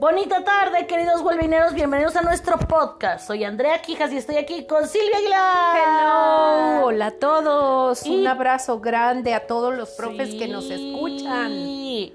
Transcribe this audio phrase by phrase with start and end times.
[0.00, 1.74] Bonita tarde, queridos huelvineros.
[1.74, 3.26] Bienvenidos a nuestro podcast.
[3.26, 5.76] Soy Andrea Quijas y estoy aquí con Silvia Aguilar.
[5.76, 8.06] Hello, hola a todos.
[8.06, 11.50] Y- Un abrazo grande a todos los profes que nos escuchan.
[11.52, 12.14] Y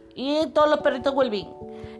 [0.53, 1.47] todos los perritos Huelvin.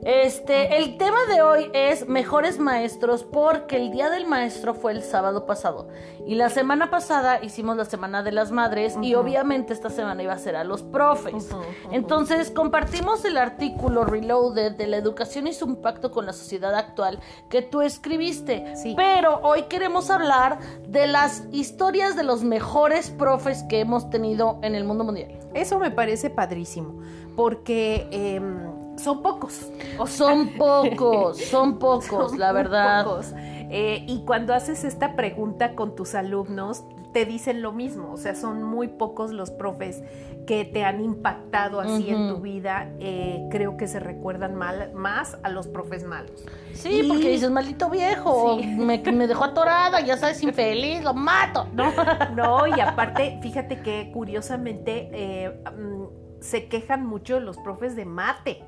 [0.06, 5.02] Este, el tema de hoy es mejores maestros porque el día del maestro fue el
[5.02, 5.88] sábado pasado
[6.28, 10.34] y la semana pasada hicimos la semana de las madres y obviamente esta semana iba
[10.34, 11.50] a ser a los profes.
[11.92, 17.20] Entonces compartimos el artículo Reloaded de la educación y su impacto con la sociedad actual
[17.50, 18.76] que tú escribiste.
[18.76, 18.94] Sí.
[18.96, 24.76] Pero hoy queremos hablar de las historias de los mejores profes que hemos tenido en
[24.76, 25.40] el mundo mundial.
[25.56, 27.02] Eso me parece padrísimo,
[27.36, 29.68] porque em, son pocos.
[29.98, 33.04] O sea, Son pocos, son pocos, son la verdad.
[33.06, 33.34] pocos.
[33.38, 38.12] Eh, y cuando haces esta pregunta con tus alumnos, te dicen lo mismo.
[38.12, 40.04] O sea, son muy pocos los profes
[40.46, 42.92] que te han impactado así en tu vida.
[43.00, 46.46] Eh, creo que se recuerdan mal, más a los profes malos.
[46.74, 48.68] Sí, Y- porque dices, maldito viejo, Sí.
[48.68, 51.68] me, me dejó atorada, ya sabes, infeliz, lo mato.
[51.74, 51.86] No.
[52.36, 58.64] No, y aparte, fíjate que curiosamente eh, mm, se quejan mucho los profes de mate.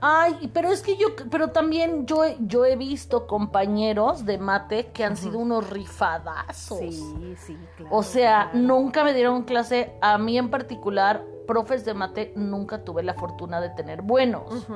[0.00, 4.86] Ay, pero es que yo, pero también yo, he- yo he visto compañeros de mate
[4.92, 6.78] que han sido unos rifadazos.
[6.78, 7.96] Sí, sí, claro.
[7.96, 8.66] O sea, claro.
[8.66, 13.60] nunca me dieron clase, a mí en particular, profes de mate, nunca tuve la fortuna
[13.60, 14.66] de tener buenos.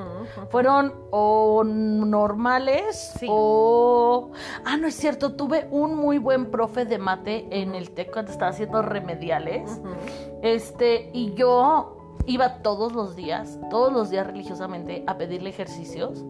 [0.49, 3.27] Fueron o normales Sí.
[3.29, 4.31] o...
[4.65, 8.31] Ah, no es cierto, tuve un muy buen profe de mate en el TEC cuando
[8.31, 9.81] estaba haciendo remediales.
[10.41, 16.23] Este, y yo iba todos los días, todos los días religiosamente a pedirle ejercicios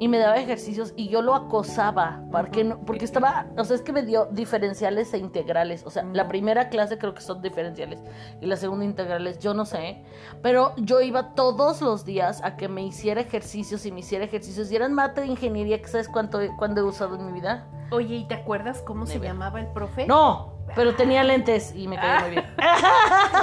[0.00, 2.22] y me daba ejercicios y yo lo acosaba.
[2.32, 6.02] Porque, no- porque estaba, o sea, es que me dio diferenciales e integrales, o sea,
[6.12, 8.00] la primera clase creo que son diferenciales
[8.40, 10.02] y la segunda integrales, yo no sé,
[10.42, 14.70] pero yo iba todos los días a que me hiciera ejercicios y me hiciera ejercicios.
[14.72, 17.66] Y eran mate de ingeniería que sabes cuánto, cuándo he usado en mi vida.
[17.92, 19.26] Oye, ¿y te acuerdas cómo se Debe.
[19.28, 20.06] llamaba el profe?
[20.06, 22.44] No, pero tenía lentes y me caía muy bien.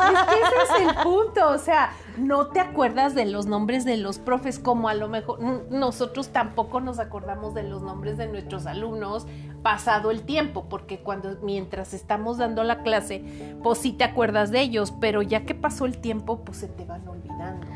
[0.01, 3.97] Es que ese es el punto, o sea, no te acuerdas de los nombres de
[3.97, 8.65] los profes como a lo mejor nosotros tampoco nos acordamos de los nombres de nuestros
[8.65, 9.27] alumnos
[9.61, 13.23] pasado el tiempo, porque cuando mientras estamos dando la clase,
[13.63, 16.85] pues sí te acuerdas de ellos, pero ya que pasó el tiempo, pues se te
[16.85, 17.67] van olvidando.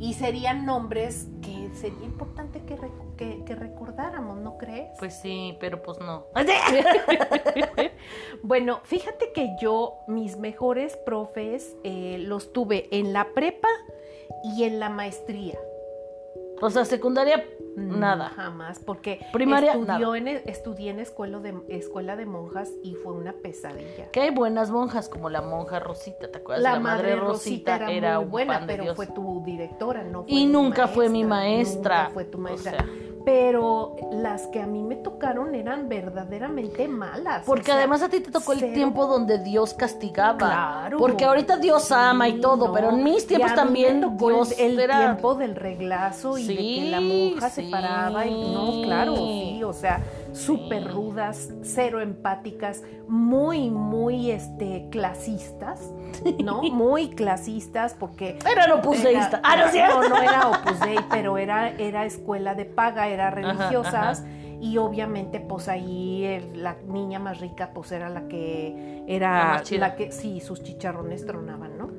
[0.00, 4.88] Y serían nombres que sería importante que, recu- que, que recordáramos, ¿no crees?
[4.98, 6.24] Pues sí, pero pues no.
[8.42, 13.68] Bueno, fíjate que yo mis mejores profes eh, los tuve en la prepa
[14.42, 15.58] y en la maestría.
[16.60, 17.44] O sea, secundaria,
[17.76, 18.30] Mm, nada.
[18.30, 23.32] Jamás, porque Primaria, estudió en, estudié en escuela de, escuela de monjas y fue una
[23.32, 24.10] pesadilla.
[24.10, 26.62] Que hay buenas monjas, como la monja Rosita, ¿te acuerdas?
[26.64, 28.96] La la madre madre Rosita, Rosita era, muy buena, pero Dios.
[28.96, 32.02] fue tu directora, no fue Y mi nunca fue mi maestra.
[32.02, 32.72] Nunca fue tu O maestra.
[32.72, 32.86] sea.
[33.24, 37.42] Pero las que a mí me tocaron eran verdaderamente malas.
[37.44, 40.38] Porque o sea, además a ti te tocó el tiempo donde Dios castigaba.
[40.38, 40.98] Claro.
[40.98, 42.72] Porque ahorita Dios ama y todo, no.
[42.72, 44.98] pero en mis tiempos también el- Dios el, era...
[45.00, 49.62] tiempo del reglazo y de que la Sí, monja se paraba y no, claro, sí,
[49.64, 50.00] o sea,
[50.32, 50.88] súper Sí.
[50.88, 55.92] rudas, cero empáticas, muy, muy este clasistas,
[56.42, 56.62] ¿no?
[56.62, 59.40] Muy clasistas porque Era el opus era-.
[59.42, 64.24] Ah, no no, no era Opus Dei, pero era, era escuela de paga, era religiosas.
[64.60, 69.96] Y obviamente, pues ahí el- la niña más rica, pues era la que era la,
[69.96, 71.90] que sí, sus chicharrones tronaban, ¿no?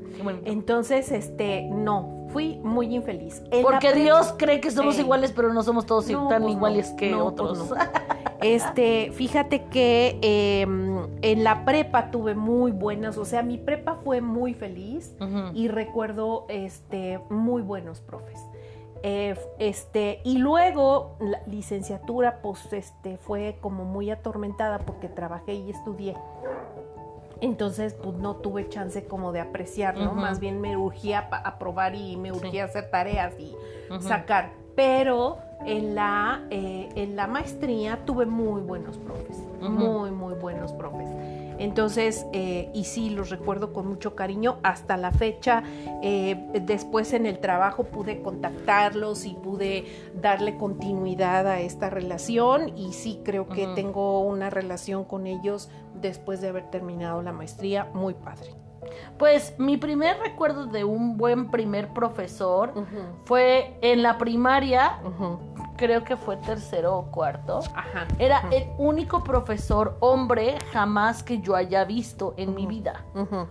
[0.45, 3.41] Entonces, este, no, fui muy infeliz.
[3.51, 6.57] En Porque Dios cree que somos iguales, pero no somos todos No, tan pues no,
[6.57, 7.69] iguales que no, pues otros.
[7.71, 7.75] no.
[8.41, 10.61] Este, fíjate que eh,
[11.21, 15.15] en la prepa tuve muy buenas, o sea, mi prepa fue muy feliz
[15.53, 18.39] y recuerdo este muy buenos profes.
[19.03, 25.71] Eh, este, y luego la licenciatura, pues, este, fue como muy atormentada porque trabajé y
[25.71, 26.15] estudié.
[27.41, 30.13] Entonces, pues no tuve chance como de apreciar, ¿no?
[30.13, 33.55] Más bien me urgía aprobar y me urgía hacer tareas y
[33.99, 34.51] sacar.
[34.75, 41.09] Pero en la, eh, en la maestría tuve muy buenos profes, muy, muy buenos profes.
[41.61, 45.61] Entonces, eh, y sí, los recuerdo con mucho cariño hasta la fecha.
[46.01, 49.85] Eh, después en el trabajo pude contactarlos y pude
[50.15, 56.41] darle continuidad a esta relación y sí creo que tengo una relación con ellos después
[56.41, 58.60] de haber terminado la maestría muy padre.
[59.17, 62.73] Pues mi primer recuerdo de un buen primer profesor
[63.25, 64.97] fue en la primaria.
[65.77, 67.57] creo que fue tercero o cuarto.
[67.73, 68.05] Ajá.
[68.19, 68.49] Era Ajá.
[68.51, 73.03] el único profesor hombre jamás que yo haya visto en mi vida.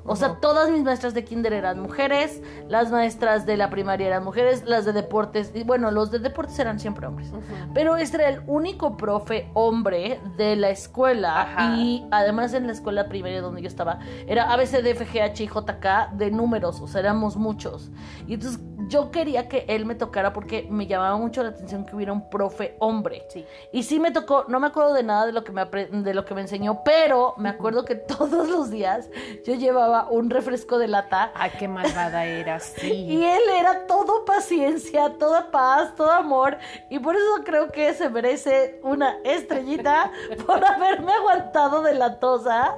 [0.05, 4.23] O sea, todas mis maestras de kinder eran mujeres, las maestras de la primaria eran
[4.23, 7.33] mujeres, las de deportes, y bueno, los de deportes eran siempre hombres.
[7.75, 11.75] Pero este era el único profe hombre de la escuela Ajá.
[11.79, 13.99] y además en la escuela primaria donde yo estaba
[14.29, 14.97] era ABCD,
[15.29, 17.91] FGH y JK de números, o sea, éramos muchos.
[18.27, 21.95] Y entonces yo quería que él me tocara porque me llamaba mucho la atención que
[21.95, 23.25] hubiera un profe hombre.
[23.29, 23.45] Sí.
[23.73, 26.25] Y sí me tocó, no me acuerdo de nada de lo que me de lo
[26.25, 29.09] que me enseñó, pero me acuerdo que todos los días
[29.47, 33.25] yo llevaba un refresco de lata Ay, qué malvada eras, y sí.
[33.25, 36.59] él era todo paciencia, toda paz, todo amor.
[36.89, 40.11] Y por eso creo que se merece una estrellita
[40.47, 42.77] por haberme aguantado de la tosa.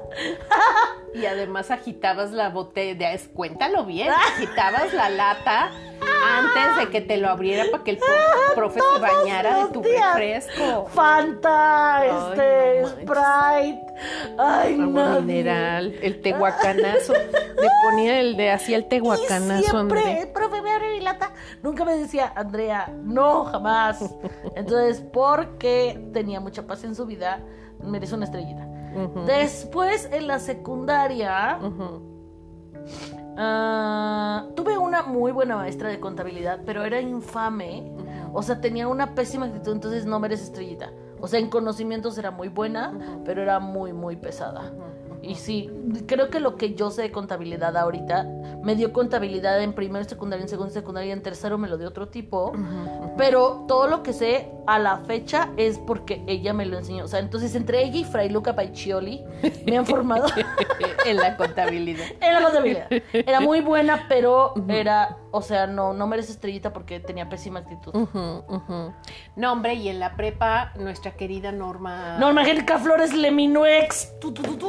[1.15, 5.70] Y además agitabas la botella, es- cuéntalo bien, agitabas la lata
[6.25, 9.82] antes de que te lo abriera para que el pro- profe se bañara de tu
[9.82, 10.87] refresco.
[10.93, 12.84] Fanta, este.
[12.87, 13.82] Sprite.
[14.38, 15.20] Ay, no.
[15.23, 17.12] mineral, el tehuacanazo.
[17.12, 20.26] Le ponía el de hacía el tehuacanazo, siempre, André.
[20.32, 21.32] profe, me abre mi lata.
[21.62, 24.02] Nunca me decía, Andrea, no, jamás.
[24.56, 27.40] Entonces, porque tenía mucha paz en su vida,
[27.82, 28.67] merece una estrellita.
[29.26, 31.58] Después, en la secundaria.
[33.37, 37.93] Ah, tuve una muy buena maestra de contabilidad, pero era infame.
[38.32, 40.90] O sea, tenía una pésima actitud, entonces no merece estrellita.
[41.20, 44.73] O sea, en conocimientos era muy buena, pero era muy, muy pesada.
[45.22, 45.70] Y sí,
[46.06, 48.26] creo que lo que yo sé de contabilidad ahorita,
[48.62, 52.08] me dio contabilidad en primero, secundaria, en segundo, secundaria, en tercero me lo dio otro
[52.08, 52.52] tipo.
[53.16, 57.04] Pero todo lo que sé a la fecha es porque ella me lo enseñó.
[57.04, 59.24] O sea, entonces entre ella y Fray Luca Paicioli
[59.66, 60.26] me han formado
[61.06, 62.06] en la contabilidad.
[62.20, 62.86] en la contabilidad.
[63.12, 67.93] Era muy buena, pero era, o sea, no, no merece estrellita porque tenía pésima actitud.
[69.37, 72.19] No, hombre, y en la prepa, nuestra querida Norma.
[72.19, 74.20] Norma Angélica Flores Leminuex.
[74.20, 74.69] Tu, tu, tu, tu.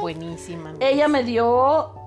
[0.00, 0.74] Buenísima.
[0.80, 2.05] Ella me dio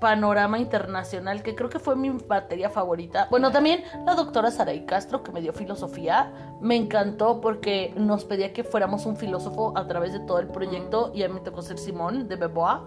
[0.00, 3.28] panorama internacional, que creo que fue mi materia favorita.
[3.30, 8.52] Bueno, también la doctora Saray Castro, que me dio filosofía, me encantó porque nos pedía
[8.52, 11.62] que fuéramos un filósofo a través de todo el proyecto y a mí me tocó
[11.62, 12.80] ser Simón de Bebois.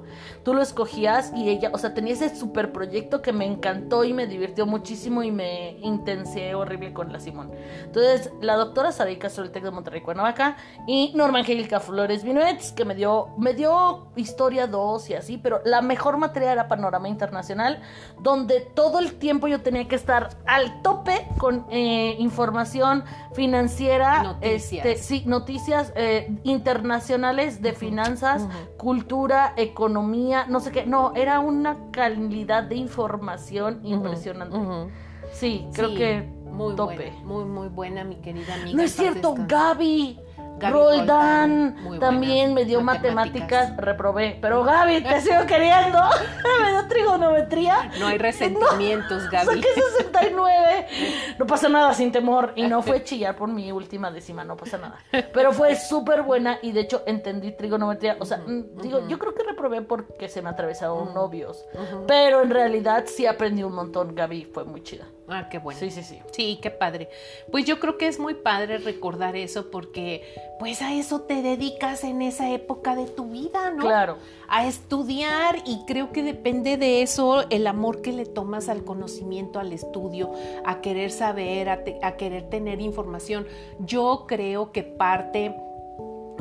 [0.43, 4.13] Tú lo escogías y ella, o sea, tenía ese super proyecto que me encantó y
[4.13, 7.51] me divirtió muchísimo y me intensié horrible con la Simón.
[7.83, 10.57] Entonces, la doctora Saray Castro del TEC de Monterrey, Cuernavaca
[10.87, 15.61] y Norma Angélica Flores Vinuets, que me dio, me dio historia 2 y así, pero
[15.65, 17.81] la mejor materia era panorama internacional,
[18.21, 23.03] donde todo el tiempo yo tenía que estar al tope con eh, información
[23.33, 24.85] financiera, Noticias.
[24.85, 28.47] este, sí, noticias eh, internacionales de finanzas,
[28.77, 34.57] cultura, economía, no sé qué, no, era una calidad de información impresionante.
[35.33, 36.95] Sí, creo Sí, que muy tope.
[36.95, 38.77] buena, muy, muy buena, mi querida amiga.
[38.77, 39.33] No es cierto.
[39.47, 40.19] Gaby.
[40.57, 43.49] Gaby Roldán Roldán, muy también me dio Matemáticas.
[43.49, 44.37] matemáticas, reprobé.
[44.41, 45.99] Pero Gaby, te sigo queriendo.
[46.63, 47.91] me dio trigonometría.
[47.99, 49.45] No hay resentimientos, Gaby.
[49.45, 49.67] Saqué
[49.97, 50.87] 69.
[51.39, 52.53] No pasa nada sin temor.
[52.55, 54.99] Y no fue chillar por mi última décima, no pasa nada.
[55.33, 58.17] Pero fue súper buena y de hecho entendí trigonometría.
[58.19, 61.65] O sea, mm, digo, yo creo que reprobé porque se me atravesaron novios.
[62.07, 64.13] Pero en realidad sí aprendí un montón.
[64.15, 65.05] Gaby fue muy chida.
[65.27, 65.79] Ah, qué bueno.
[65.79, 66.19] Sí, sí, sí.
[66.31, 67.07] Sí, qué padre.
[67.51, 70.21] Pues yo creo que es muy padre recordar eso porque
[70.59, 73.83] pues a eso te dedicas en esa época de tu vida, ¿no?
[73.83, 74.17] Claro.
[74.49, 79.59] A estudiar y creo que depende de eso el amor que le tomas al conocimiento,
[79.59, 80.31] al estudio,
[80.65, 83.47] a querer saber, a, te- a querer tener información.
[83.79, 85.55] Yo creo que parte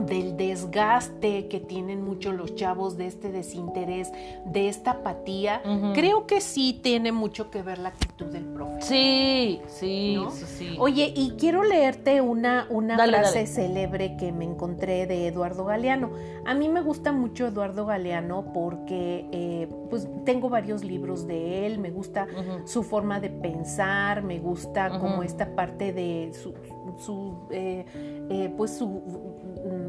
[0.06, 4.12] del desgaste que tienen muchos los chavos, de este desinterés,
[4.44, 5.62] de esta apatía,
[5.94, 8.82] creo que sí tiene mucho que ver la actitud del profe.
[8.82, 10.30] Sí, sí, ¿no?
[10.30, 10.76] sí, sí.
[10.78, 13.46] Oye, y quiero leerte una, una Dale, frase dale.
[13.46, 16.10] célebre que me encontré de Eduardo Galeano.
[16.44, 21.78] A mí me gusta mucho Eduardo Galeano porque eh, pues tengo varios libros de él,
[21.78, 22.26] me gusta
[22.64, 26.54] su forma de pensar, me gusta como esta parte de su,
[26.98, 27.84] su, eh,
[28.30, 29.02] eh, pues su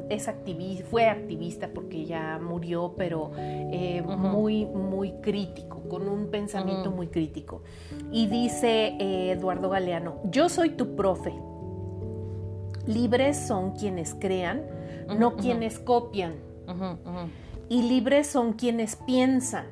[0.10, 6.92] es activista, fue activista porque ya murió, pero eh, muy, muy crítico, con un pensamiento
[6.92, 7.63] muy crítico.
[8.12, 11.34] Y dice eh, Eduardo Galeano, yo soy tu profe.
[12.86, 14.63] Libres son quienes crean,
[15.18, 16.36] no quienes copian.
[17.70, 19.68] Y libres son quienes piensan,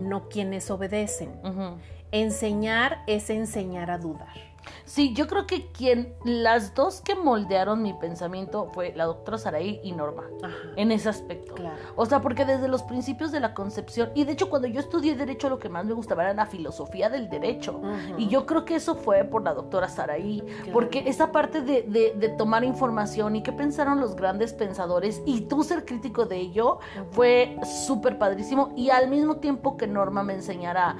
[0.00, 1.30] no quienes obedecen.
[2.10, 4.53] enseñar es enseñar a dudar.
[4.84, 9.80] Sí, yo creo que quien, las dos que moldearon mi pensamiento fue la doctora Saraí
[9.82, 10.24] y Norma,
[10.76, 11.54] en ese aspecto.
[11.54, 11.76] Claro.
[11.96, 15.14] O sea, porque desde los principios de la concepción, y de hecho cuando yo estudié
[15.14, 17.80] Derecho lo que más me gustaba era la filosofía del derecho.
[18.18, 20.42] Y yo creo que eso fue por la doctora Saraí,
[20.72, 25.62] porque esa parte de, de, tomar información y qué pensaron los grandes pensadores y tú
[25.62, 26.78] ser crítico de ello
[27.10, 27.56] fue
[27.86, 30.96] súper padrísimo y al mismo tiempo que Norma me enseñara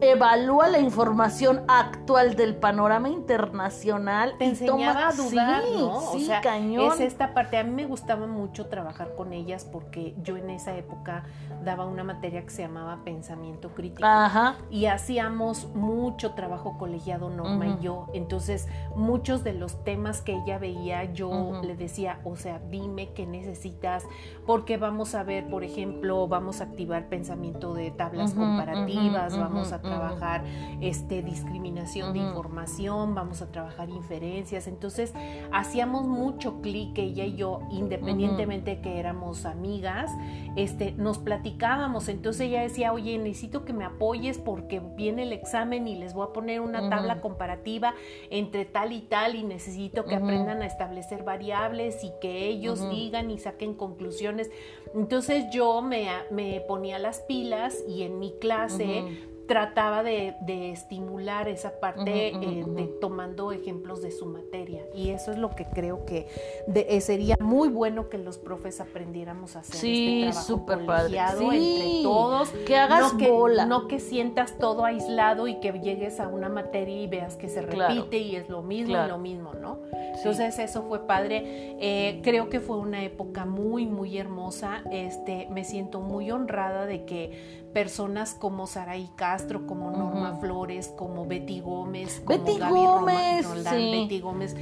[0.00, 4.34] evalúa la información actual del panorama internacional.
[4.38, 6.00] Te enseñaba a dudar, sí, ¿no?
[6.12, 6.92] Sí, cañón.
[6.92, 7.58] Es esta parte.
[7.58, 11.24] A mí me gustaba mucho trabajar con ellas porque yo en esa época
[11.64, 14.06] daba una materia que se llamaba pensamiento crítico.
[14.06, 14.56] Ajá.
[14.70, 18.06] Y hacíamos mucho trabajo colegiado, Norma y yo.
[18.14, 23.26] Entonces, muchos de los temas que ella veía, yo le decía, o sea, dime qué
[23.26, 24.04] necesitas,
[24.46, 29.80] porque vamos a ver, por ejemplo, vamos a activar pensamiento de tablas comparativas, vamos a
[29.86, 30.44] trabajar
[30.80, 34.66] este, discriminación de información, vamos a trabajar inferencias.
[34.66, 35.14] Entonces,
[35.52, 40.10] hacíamos mucho clic ella y yo, independientemente de que éramos amigas,
[40.56, 42.08] este, nos platicábamos.
[42.08, 46.26] Entonces ella decía, oye, necesito que me apoyes porque viene el examen y les voy
[46.28, 47.94] a poner una tabla comparativa
[48.30, 53.30] entre tal y tal y necesito que aprendan a establecer variables y que ellos digan
[53.30, 54.50] y saquen conclusiones.
[54.94, 59.04] Entonces yo me, me ponía las pilas y en mi clase
[59.46, 60.36] trataba de,
[60.72, 64.82] estimular esa parte eh, de, tomando ejemplos de su materia.
[64.94, 66.26] Y eso es lo que creo que
[66.74, 69.76] eh, sería muy bueno que los profes aprendiéramos a hacer.
[69.76, 71.18] Sí, este súper padre.
[71.18, 72.50] entre todos.
[72.66, 73.66] Que hagas no que, bola.
[73.66, 77.62] No que sientas todo aislado y que llegues a una materia y veas que se
[77.62, 79.78] repite y es lo mismo y lo mismo, ¿no?
[79.92, 81.76] Entonces eso fue padre.
[81.80, 84.82] Eh, creo que fue una época muy, muy hermosa.
[84.90, 91.26] Este, me siento muy honrada de que personas como Saraí Castro, como Norma Flores, como
[91.26, 94.56] Betty Gómez, como Betty Gómez, Betty Gómez,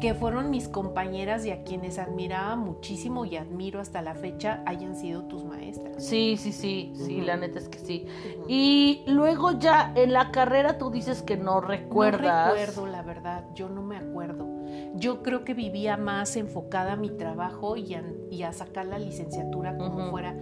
[0.00, 4.96] que fueron mis compañeras y a quienes admiraba muchísimo y admiro hasta la fecha, hayan
[4.96, 6.02] sido tus maestras.
[6.02, 8.06] Sí, sí, sí, sí, la neta es que sí.
[8.48, 12.48] Y luego ya en la carrera tú dices que no recuerdas.
[12.48, 14.54] No recuerdo, la verdad, yo no me acuerdo.
[14.94, 17.94] Yo creo que vivía más enfocada a mi trabajo y
[18.42, 20.34] a, sacar la licenciatura como fuera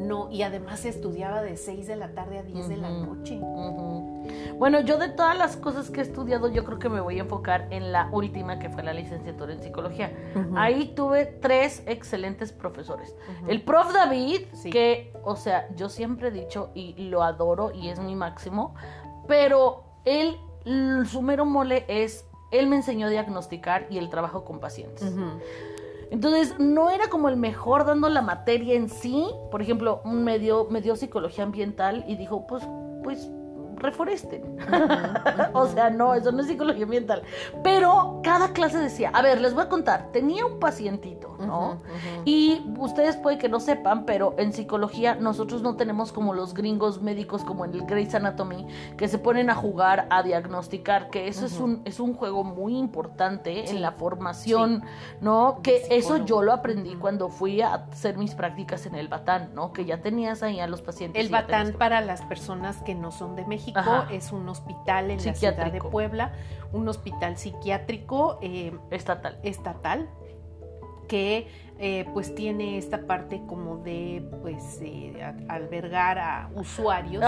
[0.00, 3.40] no, y además estudiaba de 6 de la tarde a 10 de la noche.
[4.56, 7.22] Bueno, yo de todas las cosas que he estudiado, yo creo que me voy a
[7.22, 10.12] enfocar en la última, que fue la licenciatura en psicología.
[10.56, 13.14] Ahí tuve tres excelentes profesores.
[13.48, 18.00] El prof David, que, o sea, yo siempre he dicho y lo adoro y es
[18.00, 18.74] mi máximo,
[19.26, 20.36] pero él,
[21.06, 25.12] su mero mole es, él me enseñó a diagnosticar y el trabajo con pacientes.
[26.10, 29.26] Entonces, no era como el mejor dando la materia en sí.
[29.50, 32.64] Por ejemplo, me dio, me dio psicología ambiental y dijo, pues,
[33.02, 33.30] pues
[33.80, 34.42] reforesten.
[35.52, 37.22] o sea, no, eso no es psicología ambiental.
[37.62, 41.78] Pero cada clase decía, a ver, les voy a contar, tenía un pacientito, ¿no?
[42.24, 47.02] Y ustedes puede que no sepan, pero en psicología nosotros no tenemos como los gringos
[47.02, 51.46] médicos como en el Grey's Anatomy, que se ponen a jugar, a diagnosticar, que eso
[51.46, 54.84] es, un, es un juego muy importante en la formación,
[55.20, 55.60] ¿no?
[55.62, 59.72] Que eso yo lo aprendí cuando fui a hacer mis prácticas en el Batán, ¿no?
[59.72, 61.22] Que ya tenías ahí a los pacientes.
[61.22, 63.69] El Batán para las personas que no son de México
[64.10, 66.32] es un hospital en la ciudad de Puebla,
[66.72, 69.38] un hospital psiquiátrico eh, estatal.
[69.42, 70.08] estatal
[71.10, 71.48] que
[71.80, 77.24] eh, pues tiene esta parte como de pues eh, albergar a usuarios.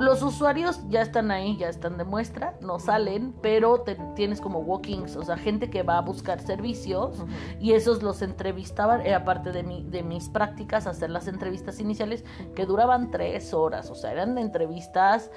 [0.00, 5.16] los usuarios ya están ahí, ya están de muestra, no salen, pero tienes como walkings,
[5.16, 7.24] o sea, gente que va a buscar servicios
[7.58, 12.22] y esos los entrevistaban, era parte de, mi, de mis prácticas, hacer las entrevistas iniciales
[12.54, 15.30] que duraban tres horas, o sea, eran entrevistas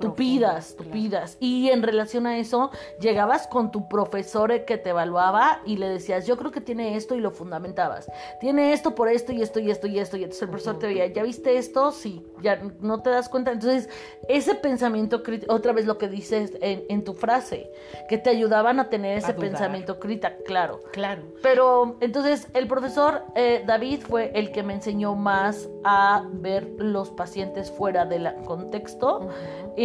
[0.00, 1.36] tupidas, tupidas.
[1.40, 2.70] Y en relación a eso,
[3.00, 7.14] llegabas con tu profesor que te evaluaba y le decías, yo creo que tiene esto
[7.14, 8.10] y lo fundamentabas.
[8.40, 10.16] Tiene esto por esto y esto y esto y esto.
[10.16, 11.92] Y entonces el profesor te veía, ¿ya viste esto?
[11.92, 13.52] Sí, ya no te das cuenta.
[13.52, 13.88] Entonces,
[14.28, 17.70] ese pensamiento crítico, otra vez lo que dices en, tu frase,
[18.08, 20.80] que te ayudaban a tener ese pensamiento crítico, claro.
[20.92, 21.22] Claro.
[21.42, 27.10] Pero entonces el profesor eh, David fue el que me enseñó más a ver los
[27.10, 29.28] pacientes fuera del contexto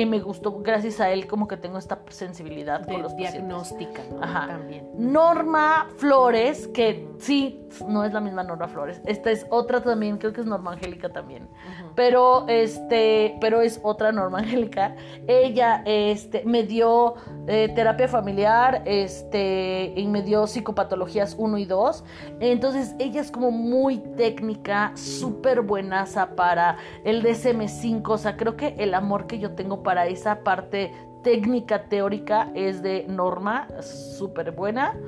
[0.02, 4.48] y me gustó, gracias a él, como que tengo esta sensibilidad con los diagnóstica, Ajá.
[4.48, 4.88] También.
[4.96, 9.02] Norma Flores, que sí, no es la misma Norma Flores.
[9.06, 11.50] Esta es otra también, creo que es Norma Angélica también.
[11.96, 14.96] Pero este, pero es otra Norma Angélica.
[15.28, 17.16] Ella este me dio
[17.48, 22.04] eh, terapia familiar, este, y me dio psicopatologías 1 y 2.
[22.40, 28.76] Entonces, ella es como muy técnica, súper buenaza para el DSM5, o sea, creo que
[28.78, 30.92] el amor que yo tengo para esa parte
[31.24, 35.00] técnica teórica es de Norma, súper buena.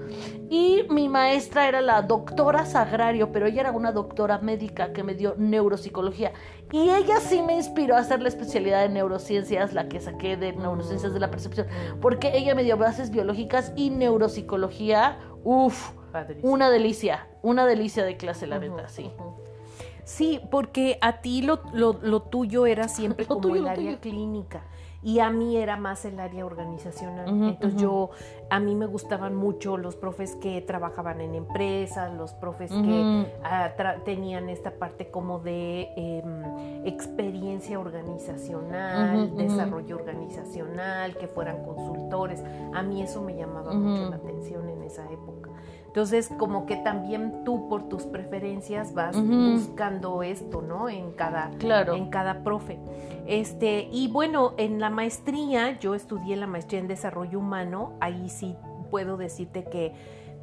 [0.50, 5.16] Y mi maestra era la doctora Sagrario, pero ella era una doctora médica que me
[5.16, 6.32] dio neuropsicología.
[6.72, 10.54] Y ella sí me inspiró a hacer la especialidad de neurociencias, la que saqué de
[10.54, 11.68] neurociencias de la percepción,
[12.00, 15.18] porque ella me dio bases biológicas y neuropsicología.
[15.44, 15.92] Uf,
[16.42, 19.12] una delicia, una delicia de clase, la neta, sí.
[20.10, 24.64] Sí, porque a ti lo, lo, tuyo era siempre como el área clínica
[25.04, 27.30] y a mí era más el área organizacional.
[27.30, 28.10] Entonces yo,
[28.50, 33.72] a mí me gustaban mucho los profes que trabajaban en empresas, los profes que ah,
[34.04, 42.44] tenían esta parte como de em, experiencia organizacional, desarrollo organizacional, que fueran consultores.
[42.74, 45.49] A mí eso me llamaba mucho la atención en esa época.
[46.00, 50.88] Entonces, como que también tú por tus preferencias vas buscando esto, ¿no?
[50.88, 51.52] En cada,
[51.94, 52.80] en cada profe.
[53.28, 58.56] Este, y bueno, en la maestría, yo estudié la maestría en desarrollo humano, ahí sí
[58.90, 59.94] puedo decirte que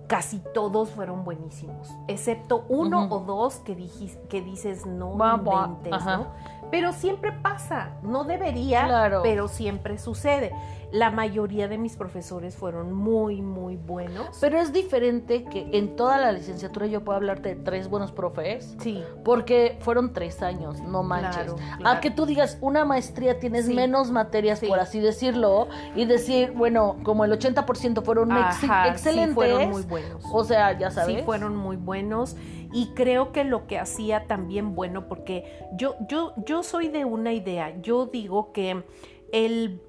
[0.08, 6.26] casi todos fueron buenísimos, excepto uno o dos que, dijis, que dices no inventes, ¿no?
[6.70, 10.52] Pero siempre pasa, no debería, pero siempre sucede
[10.92, 14.38] la mayoría de mis profesores fueron muy, muy buenos.
[14.40, 18.76] Pero es diferente que en toda la licenciatura yo puedo hablarte de tres buenos profes.
[18.80, 19.02] Sí.
[19.24, 21.52] Porque fueron tres años, no manches.
[21.84, 26.96] A que tú digas, una maestría tienes menos materias, por así decirlo, y decir, bueno,
[27.02, 29.34] como el 80% fueron excelentes.
[29.34, 30.24] fueron muy buenos.
[30.32, 31.16] O sea, ya sabes.
[31.18, 32.36] Sí, fueron muy buenos.
[32.76, 35.44] Y creo que lo que hacía también bueno, porque
[35.78, 38.84] yo, yo, yo soy de una idea, yo digo que
[39.32, 39.80] el,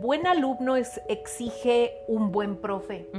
[0.00, 3.10] buen alumno exige un buen profe.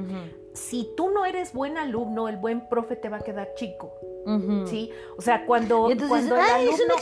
[0.57, 3.93] Si tú no eres buen alumno, el buen profe te va a quedar chico.
[4.65, 4.91] ¿Sí?
[5.17, 6.95] O sea, cuando, cuando el alumno,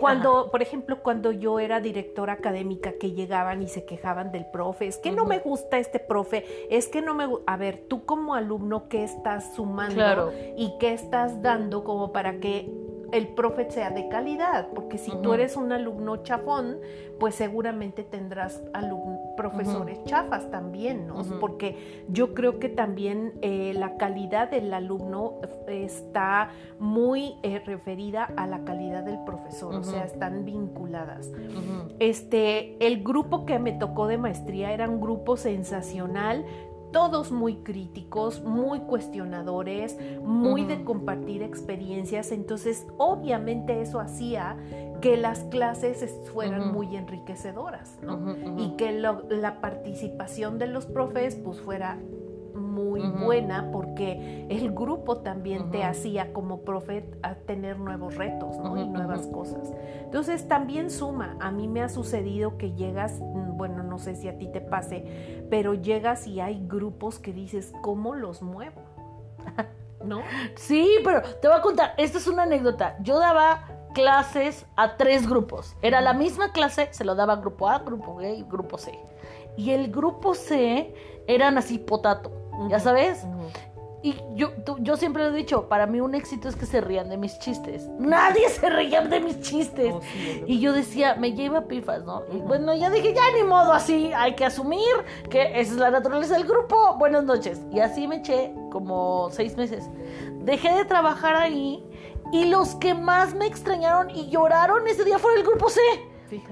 [0.00, 4.86] cuando, por ejemplo, cuando yo era directora académica que llegaban y se quejaban del profe,
[4.86, 8.34] es que no me gusta este profe, es que no me a ver, tú como
[8.34, 12.72] alumno qué estás sumando y qué estás dando como para que
[13.12, 16.78] el profe sea de calidad, porque si tú eres un alumno chafón,
[17.18, 18.62] pues seguramente tendrás
[19.36, 21.22] profesores chafas también, ¿no?
[21.40, 25.34] Porque yo creo que también eh, la calidad del alumno
[25.68, 31.30] está muy eh, referida a la calidad del profesor, o sea, están vinculadas.
[31.98, 36.44] Este, el grupo que me tocó de maestría era un grupo sensacional,
[36.92, 42.32] todos muy críticos, muy cuestionadores, muy de compartir experiencias.
[42.32, 44.56] Entonces, obviamente eso hacía
[45.00, 48.34] que las clases fueran muy enriquecedoras, ¿no?
[48.58, 51.98] Y que la participación de los profes pues fuera
[52.58, 58.76] muy buena porque el grupo también te hacía como profe a tener nuevos retos ¿no?
[58.76, 59.72] y nuevas cosas.
[60.04, 64.28] Entonces también suma, a mí me ha sucedido que llegas, mm, bueno, no sé si
[64.28, 68.80] a ti te pase, pero llegas y hay grupos que dices, ¿cómo los muevo?
[70.04, 70.22] ¿No?
[70.54, 72.96] Sí, pero te voy a contar, esta es una anécdota.
[73.00, 75.74] Yo daba clases a tres grupos.
[75.82, 78.96] Era la misma clase, se lo daba grupo A, grupo B y grupo C.
[79.56, 80.94] Y el grupo C
[81.26, 82.30] eran así potato
[82.68, 83.24] ya sabes.
[84.00, 87.08] Y yo, yo siempre lo he dicho, para mí un éxito es que se rían
[87.08, 87.88] de mis chistes.
[87.98, 89.92] Nadie se reía de mis chistes.
[89.92, 90.00] Oh,
[90.46, 92.22] y yo decía, me lleva pifas, ¿no?
[92.32, 94.80] Y bueno, ya dije, ya ni modo así, hay que asumir
[95.28, 96.94] que esa es la naturaleza del grupo.
[96.96, 97.60] Buenas noches.
[97.72, 99.84] Y así me eché como seis meses.
[100.42, 101.84] Dejé de trabajar ahí
[102.32, 105.80] y los que más me extrañaron y lloraron ese día fue el grupo C.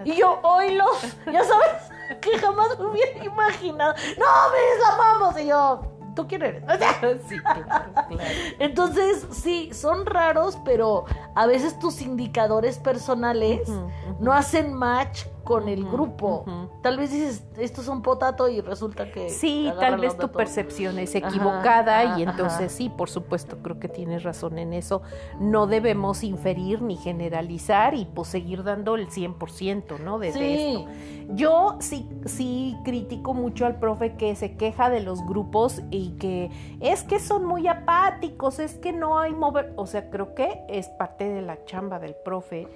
[0.05, 3.95] Y yo, oílos, ya sabes, que jamás me hubiera imaginado.
[4.19, 5.41] No, me amamos.
[5.41, 6.65] Y yo, tú quién eres.
[7.29, 7.93] sí, claro,
[8.59, 11.05] Entonces, sí, son raros, pero
[11.37, 13.69] a veces tus indicadores personales
[14.19, 16.45] no hacen match con el grupo.
[16.83, 19.31] Tal vez dices, estos son potato y resulta que...
[19.31, 24.25] Sí, tal vez tu percepción es equivocada y entonces sí, por supuesto, creo que tienes
[24.25, 25.03] razón en eso.
[25.39, 30.19] No debemos inferir ni generalizar y pues seguir dando el 100%, ¿no?
[30.19, 30.91] De, esto.
[31.35, 36.51] Yo sí, sí critico mucho al profe que se queja de los grupos y que
[36.81, 39.73] es que son muy apáticos, es que no hay mover...
[39.77, 42.67] O sea, creo que es parte de la chamba del profe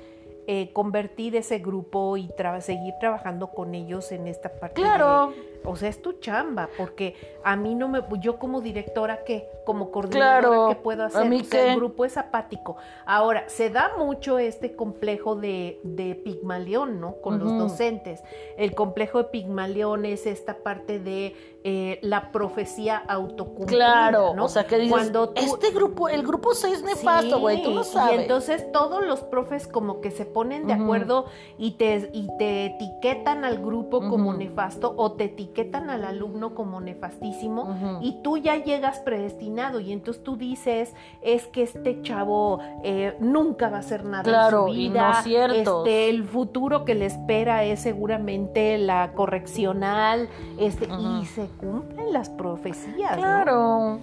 [0.47, 2.29] eh, convertir ese grupo y
[2.61, 5.33] seguir trabajando con ellos en esta parte claro.
[5.65, 9.47] O sea, es tu chamba, porque a mí no me, yo como directora, ¿qué?
[9.67, 11.27] Como coordinadora, Claro, ¿qué puedo ¿a hacer?
[11.29, 11.71] mí O sea, qué?
[11.73, 12.77] el grupo es apático.
[13.05, 17.17] Ahora, se da mucho este complejo de, de Pigmalión, ¿no?
[17.17, 18.23] Con los docentes.
[18.57, 23.77] El complejo de Pigmalión es esta parte de eh, la profecía autocumplida,
[24.11, 24.47] Claro, ¿no?
[24.47, 27.63] o sea, que dices, Cuando tú- este grupo, el grupo 6 es nefasto, Sí, güey,
[27.63, 28.19] tú lo sabes.
[28.19, 31.27] Y entonces todos los profes como que se ponen de acuerdo
[31.59, 35.50] y te, y te etiquetan al grupo como nefasto o te etiquetan
[35.91, 41.63] al alumno como nefastísimo y tú ya llegas predestinado y entonces tú dices es que
[41.63, 45.03] este chavo eh, nunca va a hacer nada Claro, en su y vida.
[45.07, 45.79] no es cierto.
[45.85, 50.87] Este, el futuro que le espera es seguramente la correccional este,
[51.21, 53.17] y se cumplen las profecías.
[53.17, 53.23] ¿no?
[53.23, 53.99] Claro.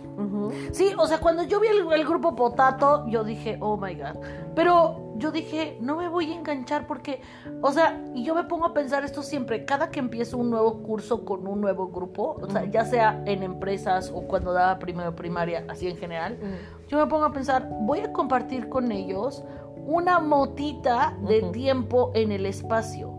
[0.71, 4.17] Sí, o sea, cuando yo vi el, el grupo Potato, yo dije, oh my god.
[4.55, 7.21] Pero yo dije, no me voy a enganchar porque,
[7.61, 10.81] o sea, y yo me pongo a pensar esto siempre, cada que empiezo un nuevo
[10.83, 15.15] curso con un nuevo grupo, o sea, ya sea en empresas o cuando daba primero
[15.15, 16.37] primaria, así en general,
[16.87, 19.43] yo me pongo a pensar, voy a compartir con ellos
[19.87, 23.13] una motita de tiempo en el espacio.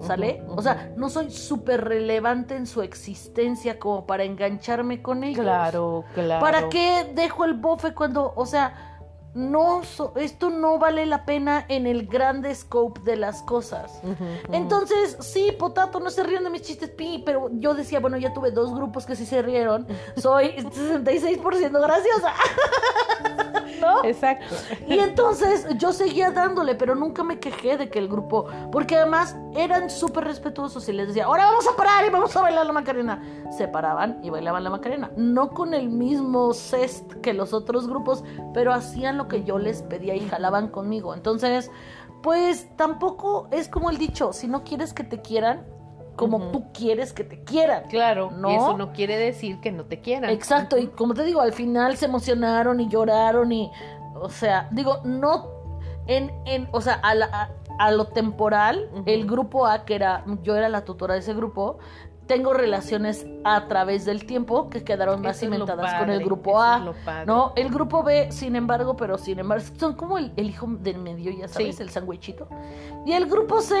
[0.00, 0.42] ¿Sale?
[0.48, 5.44] O sea, no soy súper relevante en su existencia como para engancharme con ellos.
[5.44, 6.44] Claro, claro.
[6.44, 8.95] ¿Para qué dejo el bofe cuando, o sea,
[9.36, 14.00] no, so- esto no vale la pena en el grande scope de las cosas?
[14.50, 18.32] Entonces, sí, Potato, no se ríen de mis chistes, pi, pero yo decía, bueno, ya
[18.32, 22.32] tuve dos grupos que sí se rieron, soy 66% graciosa.
[23.80, 24.04] ¿No?
[24.04, 24.54] Exacto.
[24.86, 29.36] Y entonces yo seguía dándole, pero nunca me quejé de que el grupo, porque además
[29.54, 32.72] eran súper respetuosos y les decía, ahora vamos a parar y vamos a bailar la
[32.72, 33.22] Macarena.
[33.56, 38.24] Se paraban y bailaban la Macarena, no con el mismo cest que los otros grupos,
[38.54, 41.14] pero hacían lo que yo les pedía y jalaban conmigo.
[41.14, 41.70] Entonces,
[42.22, 45.64] pues tampoco es como el dicho, si no quieres que te quieran,
[46.16, 47.84] como tú quieres que te quieran.
[47.88, 48.50] Claro, ¿No?
[48.50, 50.30] y eso no quiere decir que no te quieran.
[50.30, 53.70] Exacto, y como te digo, al final se emocionaron y lloraron y,
[54.14, 55.46] o sea, digo, no,
[56.06, 60.24] en, en o sea, a, la- a- a lo temporal, el grupo A, que era,
[60.42, 61.78] yo era la tutora de ese grupo,
[62.26, 66.92] tengo relaciones a través del tiempo que quedaron más Eso cimentadas con el grupo A.
[67.24, 70.98] No, el grupo B, sin embargo, pero sin embargo, son como el, el hijo del
[70.98, 71.82] medio, ya sabes, Sí.
[71.82, 72.48] el sandwichito.
[73.04, 73.76] Y el grupo C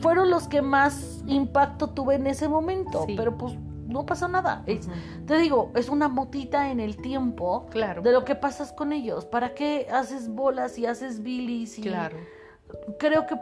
[0.00, 3.14] fueron los que más impacto tuve en ese momento, Sí.
[3.16, 3.54] pero pues
[3.86, 4.62] no pasó nada.
[4.66, 4.88] Es-
[5.26, 8.02] te digo, es una motita en el tiempo Claro.
[8.02, 9.24] de lo que pasas con ellos.
[9.26, 11.78] ¿Para qué haces bolas y haces bilis?
[11.78, 12.16] Y Claro.
[12.98, 13.34] Creo que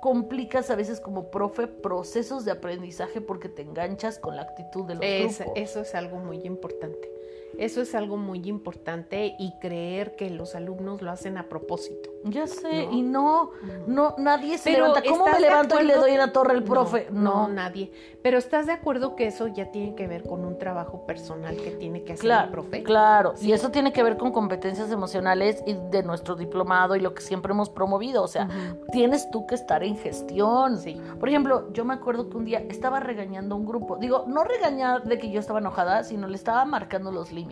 [0.00, 4.94] complicas a veces como profe procesos de aprendizaje porque te enganchas con la actitud de
[4.94, 5.56] los Es- grupos.
[5.56, 7.10] eso es algo muy importante.
[7.58, 12.10] Eso es algo muy importante y creer que los alumnos lo hacen a propósito.
[12.24, 12.92] Ya sé, ¿no?
[12.92, 13.50] y no,
[13.86, 15.08] no, nadie se Pero, levanta.
[15.08, 17.06] ¿Cómo ¿estás me levanto y le doy la torre al profe?
[17.10, 17.92] No, No, nadie.
[18.22, 21.70] Pero ¿estás de acuerdo que eso ya tiene que ver con un trabajo personal que
[21.70, 22.82] tiene que hacer el Claro, profe?
[22.82, 23.34] claro.
[23.40, 27.22] Y eso tiene que ver con competencias emocionales y de nuestro diplomado y lo que
[27.22, 28.24] siempre hemos promovido.
[28.24, 28.48] O sea,
[28.90, 30.78] tienes tú que estar en gestión.
[30.78, 31.00] Sí.
[31.20, 33.96] Por ejemplo, yo me acuerdo que un día estaba regañando a un grupo.
[33.96, 37.45] Digo, no regañar de que yo estaba enojada, sino le estaba marcando los límites.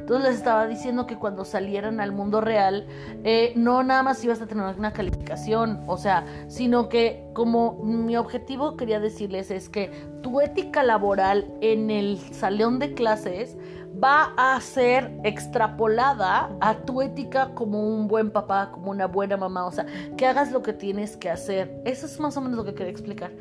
[0.00, 2.86] Entonces les estaba diciendo que cuando salieran al mundo real,
[3.22, 8.16] eh, no nada más ibas a tener una calificación, o sea, sino que como mi
[8.16, 9.90] objetivo quería decirles es que
[10.22, 13.58] tu ética laboral en el salón de clases
[14.02, 19.66] va a ser extrapolada a tu ética como un buen papá, como una buena mamá,
[19.66, 19.84] o sea,
[20.16, 21.82] que hagas lo que tienes que hacer.
[21.84, 23.32] Eso es más o menos lo que quería explicar.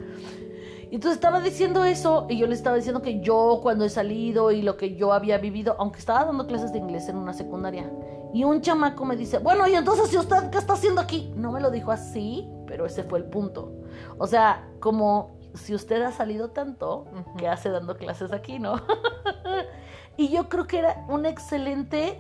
[0.91, 4.51] Y entonces estaba diciendo eso y yo le estaba diciendo que yo cuando he salido
[4.51, 7.91] y lo que yo había vivido, aunque estaba dando clases de inglés en una secundaria,
[8.33, 11.31] y un chamaco me dice, bueno, y entonces, ¿y usted qué está haciendo aquí?
[11.35, 13.73] No me lo dijo así, pero ese fue el punto.
[14.17, 17.37] O sea, como si usted ha salido tanto, Ujú.
[17.37, 18.75] ¿qué hace dando clases aquí, no?
[20.17, 22.19] y yo creo que era un excelente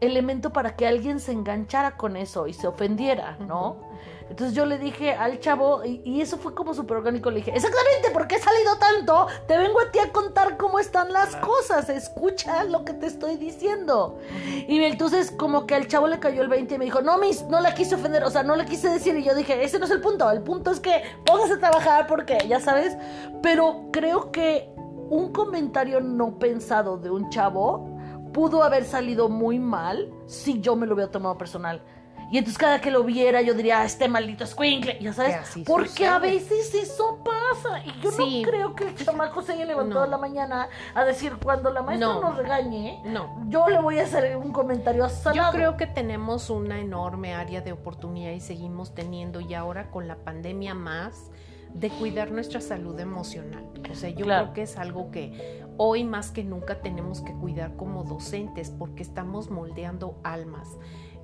[0.00, 3.76] elemento para que alguien se enganchara con eso y se ofendiera, ¿no?
[4.30, 7.52] Entonces yo le dije al chavo, y, y eso fue como súper orgánico, le dije,
[7.54, 11.88] exactamente, porque he salido tanto, te vengo a ti a contar cómo están las cosas,
[11.88, 14.18] escucha lo que te estoy diciendo.
[14.66, 17.42] Y entonces como que al chavo le cayó el 20 y me dijo, no, mis,
[17.44, 19.86] no la quise ofender, o sea, no le quise decir, y yo dije, ese no
[19.86, 22.96] es el punto, el punto es que póngase a trabajar porque, ya sabes,
[23.42, 27.88] pero creo que un comentario no pensado de un chavo
[28.32, 31.82] pudo haber salido muy mal si yo me lo hubiera tomado personal.
[32.30, 35.62] Y entonces cada que lo viera yo diría, "Ah, este maldito escuincle, ya sabes, así
[35.62, 37.82] porque a veces eso pasa.
[37.84, 38.42] Y yo Sí.
[38.42, 40.10] no creo que el chamaco se haya levantado No.
[40.10, 42.20] la mañana a decir, cuando la maestra No.
[42.20, 43.40] nos regañe, No.
[43.48, 45.52] yo le voy a hacer un comentario Yo asalado.
[45.52, 50.16] creo que tenemos una enorme área de oportunidad y seguimos teniendo y ahora con la
[50.16, 51.30] pandemia más,
[51.72, 53.64] de cuidar nuestra salud emocional.
[53.90, 54.44] O sea, yo Claro.
[54.46, 59.02] creo que es algo que hoy más que nunca tenemos que cuidar como docentes porque
[59.02, 60.68] estamos moldeando almas.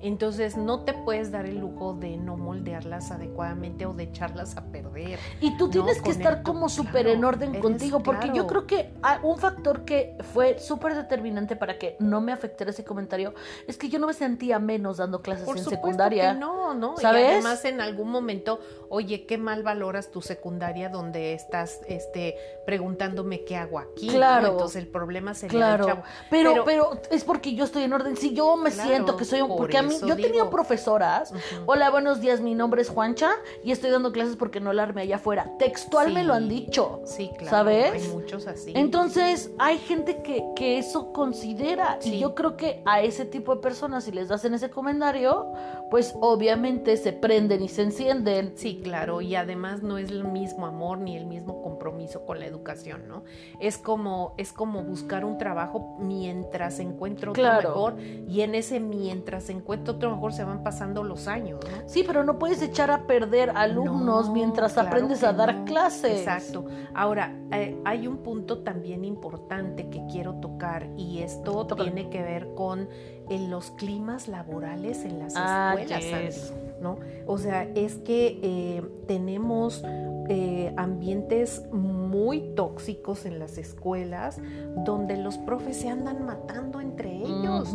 [0.01, 4.65] Entonces no te puedes dar el lujo de no moldearlas adecuadamente o de echarlas a
[4.65, 5.19] perder.
[5.41, 8.67] Y tú No, tienes que estar como súper claro, en orden contigo, porque yo creo
[8.67, 13.33] que ah, un factor que fue súper determinante para que no me afectara ese comentario
[13.67, 16.33] es que yo no me sentía menos dando clases Por en secundaria.
[16.33, 16.97] que no, ¿no?
[16.97, 17.23] ¿Sabes?
[17.23, 18.59] Y además en algún momento,
[18.95, 24.07] oye, qué mal valoras tu secundaria donde estás este, preguntándome qué hago aquí.
[24.07, 24.13] ¿no?
[24.13, 24.47] Claro.
[24.53, 26.03] Entonces el problema sería Claro, el chavo.
[26.29, 28.15] pero, Pero- pero es porque yo estoy en orden.
[28.17, 29.49] Si yo me Claro, siento que soy un.
[29.49, 30.49] por Porque a mí, yo tenía digo.
[30.49, 31.31] profesoras.
[31.31, 31.39] Ujú.
[31.65, 33.31] Hola, buenos días, mi nombre es Juancha
[33.63, 35.51] y estoy dando clases porque no la armé allá afuera.
[35.59, 37.01] Textual me lo han dicho.
[37.05, 37.49] Sí, claro.
[37.57, 37.91] ¿Sabes?
[37.93, 38.71] Hay muchos así.
[38.75, 41.99] Entonces, hay gente que, que eso considera.
[42.03, 45.51] Y yo creo que a ese tipo de personas, si les hacen ese comentario,
[45.91, 48.53] pues obviamente se prenden y se encienden.
[48.55, 52.45] Sí, claro, y además no es el mismo amor ni el mismo compromiso con la
[52.45, 53.23] educación, ¿no?
[53.59, 57.69] Es como es como buscar un trabajo mientras encuentro otro Claro.
[57.69, 61.87] mejor y en ese mientras encuentro otro mejor se van pasando los años, ¿no?
[61.89, 65.65] Sí, pero no puedes echar a perder alumnos No, mientras claro aprendes a dar no.
[65.65, 66.19] clases.
[66.19, 66.65] Exacto.
[66.93, 72.53] Ahora, eh, hay un punto también importante que quiero tocar y esto tiene que ver
[72.55, 72.87] con
[73.29, 76.53] eh, los climas laborales en las Ah, escuelas, yes.
[76.81, 76.99] ¿No?
[77.25, 79.83] O sea, es que eh, tenemos
[80.27, 84.39] eh, ambientes muy tóxicos en las escuelas
[84.83, 87.69] donde los profes se andan matando entre ellos.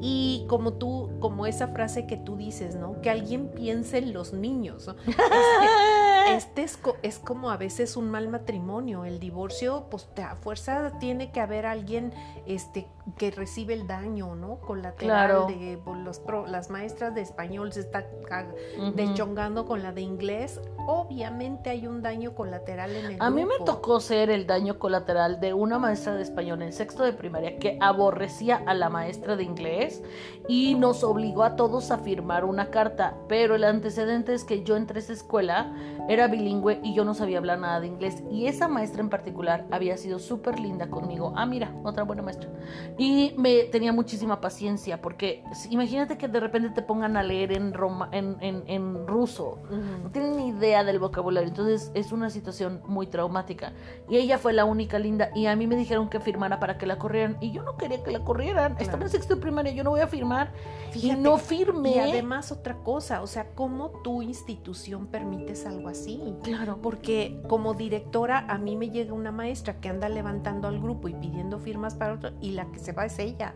[0.00, 3.00] Y como tú, como esa frase que tú dices, ¿no?
[3.00, 4.88] Que alguien piense en los niños.
[4.88, 4.94] ¿no?
[6.36, 9.04] Este es, es como a veces un mal matrimonio.
[9.04, 12.12] El divorcio, pues a fuerza tiene que haber alguien
[12.46, 14.56] este, que recibe el daño, ¿no?
[14.60, 14.92] Colateral
[15.28, 15.46] Claro.
[15.46, 18.46] de pues, los las maestras de español se está ca-
[18.78, 18.92] Ujú.
[18.92, 20.60] deschongando con la de inglés.
[20.86, 25.40] Obviamente hay un daño colateral en el A mí me tocó ser el daño colateral
[25.40, 29.44] de una maestra de español en sexto de primaria que aborrecía a la maestra de
[29.44, 30.02] inglés
[30.48, 33.14] y nos obligó a todos a firmar una carta.
[33.28, 35.72] Pero el antecedente es que yo entré a esa escuela,
[36.08, 38.22] era bilingüe y yo no sabía hablar nada de inglés.
[38.30, 41.32] Y esa maestra en particular había sido súper linda conmigo.
[41.36, 42.50] Ah, mira, otra buena maestra.
[42.98, 47.72] Y me tenía muchísima paciencia porque imagínate que de repente te pongan a leer en,
[47.72, 50.10] Roma, en, en, en ruso no Ujú.
[50.10, 53.72] tienen ni idea del vocabulario, entonces es una situación muy traumática.
[54.08, 56.86] Y ella fue la única linda y a mí me dijeron que firmara para que
[56.86, 58.72] la corrieran y yo no quería que la corrieran.
[58.72, 59.04] Estaba Claro.
[59.06, 60.52] en sexto de primaria, yo no voy a firmar
[60.90, 61.90] Fíjate, y no firmé.
[61.96, 66.11] Y además otra cosa, o sea, ¿cómo tu institución permites algo así?
[66.42, 71.08] Claro, Porque como directora a mí me llega una maestra que anda levantando al grupo
[71.08, 73.54] y pidiendo firmas para otro y la que se va es ella.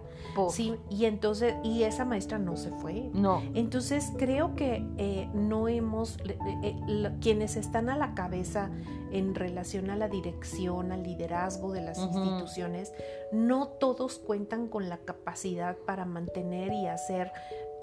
[0.51, 3.11] Sí, y entonces y esa maestra no se fue.
[3.15, 3.43] no.
[3.55, 8.71] Entonces creo que eh, no hemos, eh, eh, quienes están a la cabeza
[9.13, 12.93] en relación a la dirección, al liderazgo de las instituciones,
[13.33, 17.33] no todos cuentan con la capacidad para mantener y hacer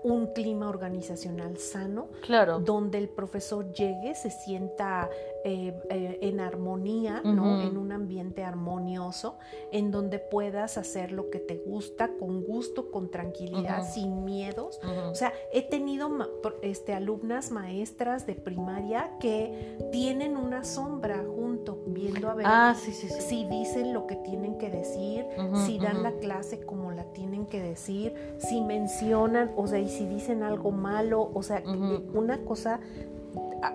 [0.04, 2.60] un clima organizacional sano Claro.
[2.60, 5.10] donde el profesor llegue, se sienta
[5.46, 7.62] eh, eh, en armonía, ¿no?
[7.62, 9.38] En un ambiente armonioso,
[9.72, 14.80] en donde puedas hacer lo que te gusta, con gusto, con tranquilidad, sin miedos.
[15.12, 16.10] O sea, he tenido
[16.62, 22.92] este, alumnas maestras de primaria que tienen una sombra junto, viendo a ver ah, sí,
[22.92, 23.22] sí, sí.
[23.22, 25.26] si dicen lo que tienen que decir,
[25.66, 30.06] si dan la clase como la tienen que decir, si mencionan, o sea, y si
[30.06, 31.62] dicen algo malo, o sea,
[32.14, 32.80] una cosa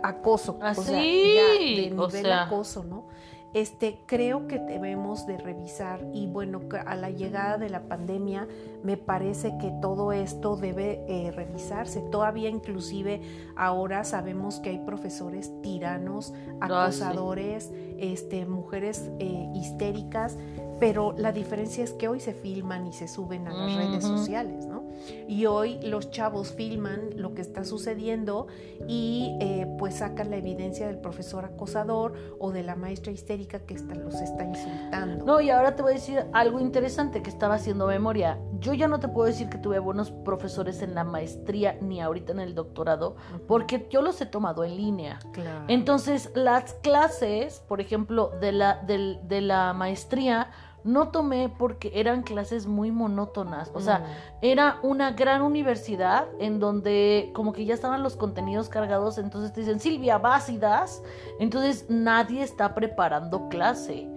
[0.03, 2.43] acoso, Ah, o sea, ya de o nivel sea.
[2.45, 3.07] acoso, ¿no?
[3.55, 8.47] Este, creo que debemos de revisar y bueno, a la llegada de la pandemia
[8.83, 12.01] me parece que todo esto debe eh, revisarse.
[12.11, 13.23] Todavía inclusive
[13.57, 17.03] ahora sabemos que hay profesores tiranos, Ah, sí.
[17.03, 20.37] acosadores, este, mujeres eh, histéricas,
[20.79, 24.67] pero la diferencia es que hoy se filman y se suben a las redes sociales,
[24.67, 24.78] ¿no?
[25.27, 28.47] Y hoy los chavos filman lo que está sucediendo
[28.87, 33.75] y eh, pues sacan la evidencia del profesor acosador o de la maestra histérica que
[33.75, 35.25] está, los está insultando.
[35.25, 38.39] No, y ahora te voy a decir algo interesante que estaba haciendo memoria.
[38.61, 42.33] Yo ya no te puedo decir que tuve buenos profesores en la maestría ni ahorita
[42.33, 45.19] en el doctorado, porque yo los he tomado en línea.
[45.33, 45.65] Claro.
[45.69, 50.51] Entonces, las clases, por ejemplo, de la, de la maestría,
[50.85, 53.71] no tomé porque eran clases muy monótonas.
[53.75, 54.03] O sea, Mm.
[54.43, 59.61] era una gran universidad en donde como que ya estaban los contenidos cargados, entonces te
[59.61, 61.03] dicen, Silvia, vas y das.
[61.41, 64.09] Entonces nadie está preparando clase.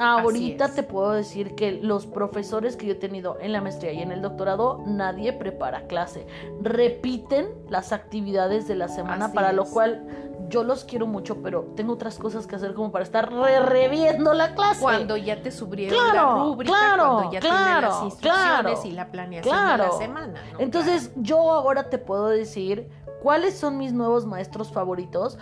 [0.00, 4.00] Ahorita te puedo decir que los profesores que yo he tenido en la maestría y
[4.00, 6.24] en el doctorado, nadie prepara clase.
[6.62, 10.06] Repiten las actividades de la semana, Así para lo cual
[10.48, 14.34] yo los quiero mucho, pero tengo otras cosas que hacer como para estar re reviendo
[14.34, 14.80] la clase.
[14.80, 18.90] Cuando ya te subrieron Claro, la rúbrica, claro, cuando ya claro, las instrucciones claro, y
[18.92, 20.42] la planeación de la semana.
[20.52, 20.60] ¿no?
[20.60, 22.88] Entonces, yo ahora te puedo decir
[23.22, 25.38] cuáles son mis nuevos maestros favoritos.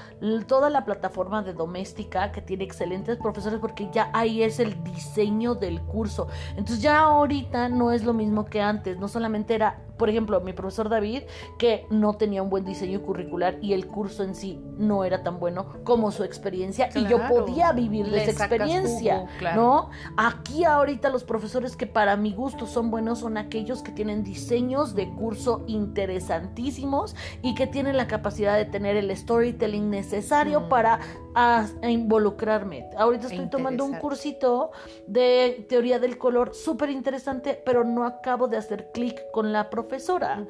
[0.46, 5.54] Toda la plataforma de doméstica que tiene excelentes profesores porque ya ahí es el diseño
[5.54, 6.28] del curso.
[6.50, 8.98] Entonces, ya ahorita no es lo mismo que antes.
[8.98, 11.22] No solamente era, por ejemplo, mi profesor David,
[11.58, 15.38] que no tenía un buen diseño curricular y el curso en sí no era tan
[15.38, 19.62] bueno como su experiencia y yo podía vivir de esa experiencia, jugo, claro.
[19.62, 19.90] ¿no?
[20.16, 24.94] Aquí ahorita los profesores que para mi gusto son buenos son aquellos que tienen diseños
[24.94, 30.68] de curso interesantísimos y que tienen la capacidad de tener el storytelling necesario Mm.
[30.68, 31.00] para
[31.38, 32.88] a- a involucrarme.
[32.96, 34.70] Ahorita E estoy tomando un cursito
[35.06, 40.46] de teoría del color súper interesante, pero no acabo de hacer clic con la profesora.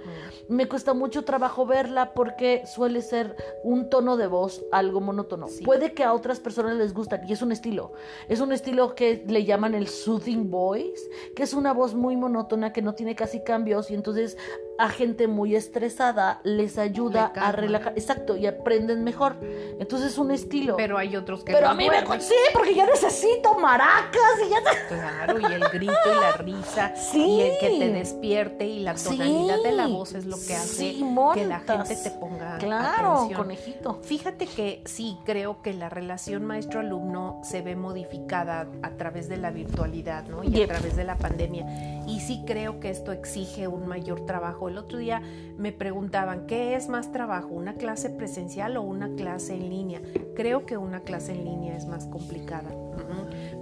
[0.49, 5.49] Me cuesta mucho trabajo verla porque suele ser un tono de voz algo monótono.
[5.49, 5.65] Sí.
[5.65, 7.93] Puede que a otras personas les gusta y es un estilo.
[8.29, 11.03] Es un estilo que le llaman el soothing voice,
[11.35, 14.37] que es una voz muy monótona que no tiene casi cambios y entonces
[14.79, 17.93] a gente muy estresada les ayuda Le a relajar.
[17.97, 19.37] Exacto, y aprenden mejor.
[19.79, 20.77] Entonces es un estilo.
[20.77, 21.97] Pero hay otros que Pero no a mí me...
[22.03, 22.21] duermen.
[22.23, 24.57] Sí, porque yo necesito maracas y ya...
[24.89, 27.23] Claro, y el grito y la risa Sí.
[27.25, 30.67] y el que te despierte y la tonalidad de la voz es lo que hace
[30.93, 33.39] Sí, que la gente te ponga Claro, atención.
[33.43, 34.01] conejito.
[34.03, 39.51] Fíjate que sí, creo que la relación maestro-alumno se ve modificada a través de la
[39.51, 40.43] virtualidad, ¿no?
[40.45, 40.65] Y Yep.
[40.71, 41.67] a través de la pandemia.
[42.07, 44.69] Y sí creo que esto exige un mayor trabajo.
[44.69, 45.21] El otro día
[45.59, 47.49] me preguntaban, ¿qué es más trabajo?
[47.51, 50.01] ¿Una clase presencial o una clase en línea?
[50.35, 52.71] Creo que una clase en línea es más complicada.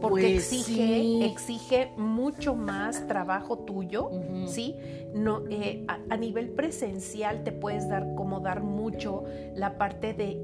[0.00, 1.20] Porque Pues exige, sí.
[1.24, 4.08] exige mucho más trabajo tuyo.
[4.46, 4.76] ¿sí?
[5.14, 9.24] No, eh, a, a nivel presencial te puedes dar como dar mucho
[9.56, 10.40] la parte de,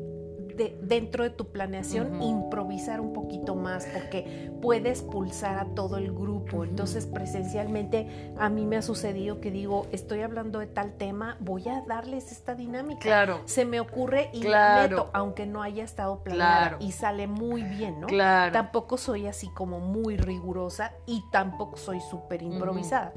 [0.56, 6.12] de- dentro de tu planeación improvisar un poquito más porque puedes pulsar a todo el
[6.12, 6.64] grupo.
[6.64, 11.68] Entonces presencialmente a mí me ha sucedido que digo, estoy hablando de tal tema, voy
[11.68, 13.00] a darles esta dinámica.
[13.00, 13.40] Claro.
[13.46, 14.96] Se me ocurre y la Claro.
[14.96, 16.76] meto, aunque no haya estado planeada Claro.
[16.80, 18.06] y sale muy bien, ¿no?
[18.06, 18.52] Claro.
[18.52, 23.12] Tampoco soy así como muy rigurosa y tampoco soy súper improvisada.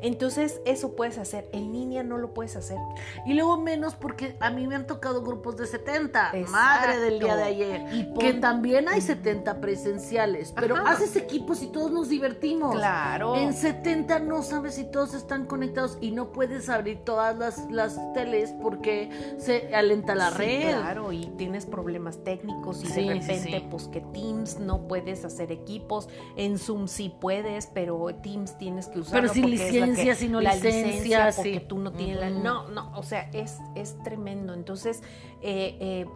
[0.00, 1.48] Entonces, eso puedes hacer.
[1.52, 2.78] En línea no lo puedes hacer.
[3.26, 6.30] Y luego menos porque a mí me han tocado grupos de 70.
[6.34, 6.81] Exacto.
[6.88, 7.82] Del día de ayer.
[7.92, 10.52] Y pon- Que también hay 70 presenciales.
[10.54, 10.92] Pero Ajá.
[10.92, 12.74] haces equipos y todos nos divertimos.
[12.74, 13.36] Claro.
[13.36, 17.98] En 70 no sabes si todos están conectados y no puedes abrir todas las, las
[18.14, 20.70] teles porque se alenta la Sí, red.
[20.70, 23.66] Claro, y tienes problemas técnicos y Sí, de repente, sí.
[23.70, 26.08] pues que Teams no puedes hacer equipos.
[26.36, 29.20] En Zoom sí puedes, pero Teams tienes que usarlo.
[29.22, 32.30] Pero sin licencia, si no la licencia, porque tú no tienes la.
[32.30, 34.54] No, no, o sea, es, es tremendo.
[34.54, 35.02] Entonces,
[35.42, 36.06] eh, eh,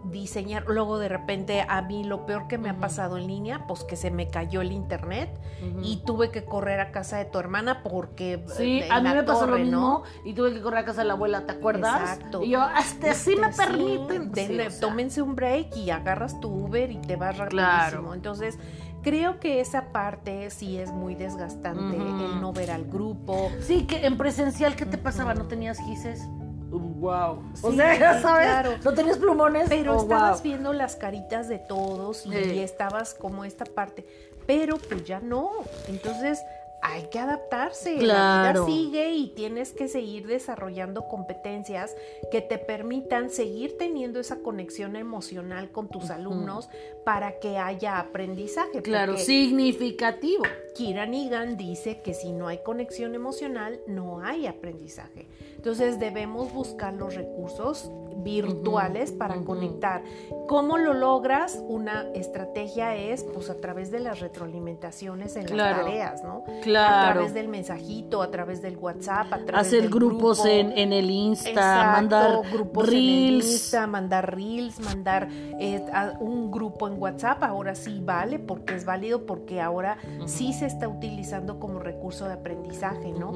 [0.66, 3.96] luego de repente, a mí lo peor que me ha pasado en línea, pues que
[3.96, 5.30] se me cayó el internet
[5.82, 8.44] y tuve que correr a casa de tu hermana porque.
[8.56, 10.02] Sí, eh, en a mí me pasó lo mismo ¿no?
[10.24, 12.00] y tuve que correr a casa de la abuela, ¿te acuerdas?
[12.00, 12.42] Exacto.
[12.42, 14.32] Y yo, hasta así me Sí, permiten.
[14.32, 14.80] denle- Sí, o sea.
[14.88, 17.66] tómense un break y agarras tu Uber y te vas rapidísimo.
[17.68, 18.14] Claro.
[18.14, 18.58] Entonces,
[19.02, 23.50] creo que esa parte sí es muy desgastante, el no ver al grupo.
[23.60, 25.34] Sí, que en presencial, ¿qué te pasaba?
[25.34, 26.28] ¿No tenías gises?
[27.06, 27.42] Wow.
[27.62, 28.70] o Sí, sea, sí, sabes, claro.
[28.84, 29.68] no tenías plumones.
[29.68, 30.50] Pero Oh, estabas wow.
[30.50, 32.58] viendo las caritas de todos y Sí.
[32.60, 34.04] estabas como esta parte.
[34.46, 35.50] Pero pues ya no.
[35.88, 36.40] Entonces
[36.82, 37.94] hay que adaptarse.
[37.96, 38.66] La Claro.
[38.66, 41.96] vida sigue y tienes que seguir desarrollando competencias
[42.30, 46.68] que te permitan seguir teniendo esa conexión emocional con tus alumnos
[47.04, 48.82] para que haya aprendizaje.
[48.82, 50.44] Claro, significativo.
[50.76, 55.26] Kieran Egan dice que si no hay conexión emocional, no hay aprendizaje.
[55.66, 60.02] Entonces debemos buscar los recursos virtuales para conectar.
[60.48, 61.60] ¿Cómo lo logras?
[61.68, 65.76] Una estrategia es pues a través de las retroalimentaciones en Claro.
[65.76, 66.44] las tareas, ¿no?
[66.46, 67.12] A Claro.
[67.12, 70.50] través del mensajito, a través del WhatsApp, a través Hacer del grupos grupo.
[70.52, 73.46] en, en el Insta, Exacto, mandar grupos en el reels.
[73.52, 75.28] Insta, mandar reels, mandar
[75.60, 80.52] eh, a un grupo en WhatsApp, ahora sí vale porque es válido porque ahora sí
[80.52, 83.32] se está utilizando como recurso de aprendizaje, ¿no?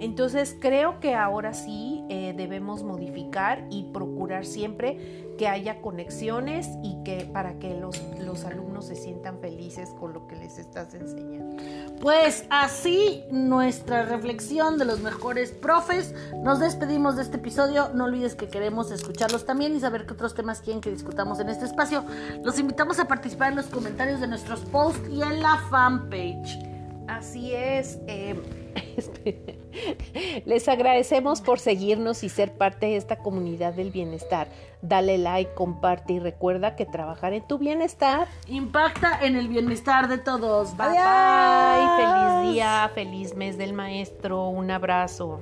[0.00, 1.71] Entonces creo que ahora sí
[2.08, 8.44] eh, debemos modificar y procurar siempre que haya conexiones y que para que los, los
[8.44, 11.56] alumnos se sientan felices con lo que les estás enseñando.
[12.00, 16.14] Pues así nuestra reflexión de los mejores profes.
[16.42, 17.90] Nos despedimos de este episodio.
[17.94, 21.48] No olvides que queremos escucharlos también y saber qué otros temas quieren que discutamos en
[21.48, 22.04] este espacio.
[22.44, 26.58] Los invitamos a participar en los comentarios de nuestros posts y en la fanpage.
[27.06, 27.98] Así es.
[28.06, 28.40] Eh,
[30.44, 34.48] les agradecemos por seguirnos y ser parte de esta comunidad del bienestar.
[34.82, 40.18] Dale like, comparte y recuerda que trabajar en tu bienestar impacta en el bienestar de
[40.18, 40.76] todos.
[40.76, 41.96] Bye bye.
[41.96, 44.48] Feliz día, feliz mes del maestro.
[44.48, 45.40] Un abrazo.